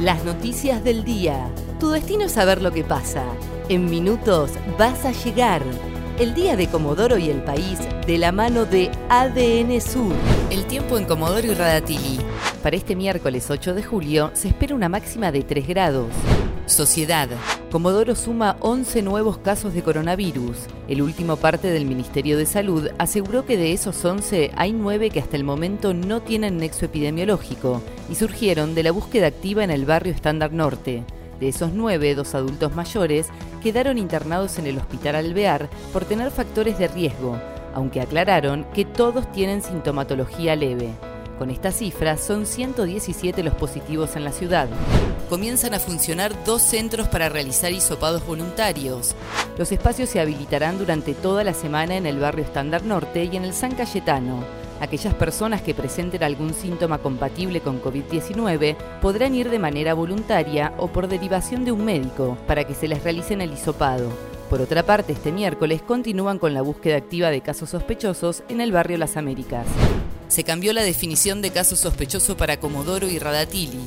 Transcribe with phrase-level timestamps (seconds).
[0.00, 1.50] Las noticias del día.
[1.80, 3.24] Tu destino es saber lo que pasa.
[3.70, 5.62] En minutos vas a llegar.
[6.18, 10.12] El día de Comodoro y el país de la mano de ADN Sur.
[10.50, 12.18] El tiempo en Comodoro y Radatili.
[12.62, 16.08] Para este miércoles 8 de julio se espera una máxima de 3 grados.
[16.66, 17.28] Sociedad.
[17.70, 20.56] Comodoro suma 11 nuevos casos de coronavirus.
[20.88, 25.20] El último parte del Ministerio de Salud aseguró que de esos 11 hay 9 que
[25.20, 29.84] hasta el momento no tienen nexo epidemiológico y surgieron de la búsqueda activa en el
[29.84, 31.04] barrio Estándar Norte.
[31.38, 33.28] De esos 9, dos adultos mayores
[33.62, 37.38] quedaron internados en el Hospital Alvear por tener factores de riesgo,
[37.74, 40.90] aunque aclararon que todos tienen sintomatología leve.
[41.38, 44.68] Con esta cifra, son 117 los positivos en la ciudad.
[45.28, 49.14] Comienzan a funcionar dos centros para realizar hisopados voluntarios.
[49.58, 53.44] Los espacios se habilitarán durante toda la semana en el barrio Estándar Norte y en
[53.44, 54.44] el San Cayetano.
[54.80, 60.88] Aquellas personas que presenten algún síntoma compatible con COVID-19 podrán ir de manera voluntaria o
[60.88, 64.10] por derivación de un médico para que se les realicen el hisopado.
[64.48, 68.70] Por otra parte, este miércoles continúan con la búsqueda activa de casos sospechosos en el
[68.70, 69.66] barrio Las Américas.
[70.28, 73.78] Se cambió la definición de caso sospechoso para Comodoro y Radatili.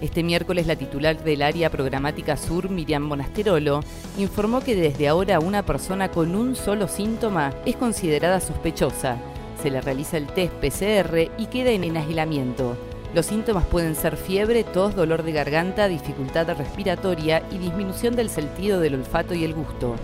[0.00, 3.80] Este miércoles la titular del área programática sur, Miriam Monasterolo,
[4.16, 9.18] informó que desde ahora una persona con un solo síntoma es considerada sospechosa.
[9.60, 12.89] Se le realiza el test PCR y queda en aislamiento.
[13.12, 18.78] Los síntomas pueden ser fiebre, tos, dolor de garganta, dificultad respiratoria y disminución del sentido
[18.78, 19.96] del olfato y el gusto.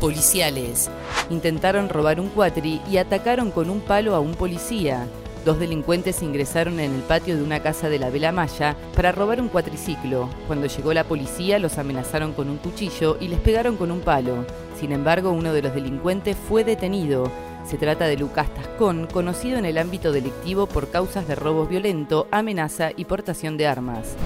[0.00, 0.88] Policiales.
[1.30, 5.08] Intentaron robar un cuatri y atacaron con un palo a un policía.
[5.44, 9.40] Dos delincuentes ingresaron en el patio de una casa de la Vela Maya para robar
[9.40, 10.30] un cuatriciclo.
[10.46, 14.46] Cuando llegó la policía los amenazaron con un cuchillo y les pegaron con un palo.
[14.78, 17.30] Sin embargo, uno de los delincuentes fue detenido.
[17.64, 22.28] Se trata de Lucas Tascón, conocido en el ámbito delictivo por causas de robo violento,
[22.30, 24.16] amenaza y portación de armas.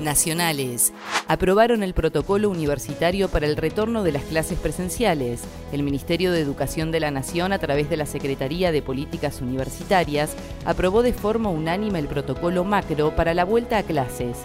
[0.00, 0.92] Nacionales.
[1.28, 5.42] Aprobaron el protocolo universitario para el retorno de las clases presenciales.
[5.72, 10.34] El Ministerio de Educación de la Nación, a través de la Secretaría de Políticas Universitarias,
[10.64, 14.38] aprobó de forma unánime el protocolo macro para la vuelta a clases.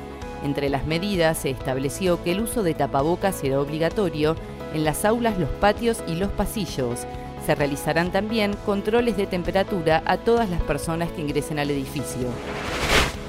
[0.44, 4.36] Entre las medidas se estableció que el uso de tapabocas será obligatorio
[4.74, 7.06] en las aulas, los patios y los pasillos.
[7.46, 12.28] Se realizarán también controles de temperatura a todas las personas que ingresen al edificio.